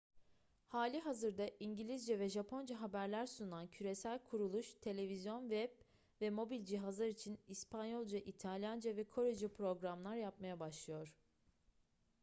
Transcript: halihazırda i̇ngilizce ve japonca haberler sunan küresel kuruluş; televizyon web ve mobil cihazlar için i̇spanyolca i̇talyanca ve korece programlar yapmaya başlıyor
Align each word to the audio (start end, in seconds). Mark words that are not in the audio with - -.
halihazırda 0.67 1.49
i̇ngilizce 1.59 2.19
ve 2.19 2.29
japonca 2.29 2.81
haberler 2.81 3.25
sunan 3.25 3.67
küresel 3.67 4.19
kuruluş; 4.23 4.75
televizyon 4.75 5.41
web 5.41 5.69
ve 6.21 6.29
mobil 6.29 6.65
cihazlar 6.65 7.07
için 7.07 7.39
i̇spanyolca 7.47 8.17
i̇talyanca 8.17 8.95
ve 8.95 9.03
korece 9.03 9.47
programlar 9.47 10.15
yapmaya 10.15 10.59
başlıyor 10.59 11.13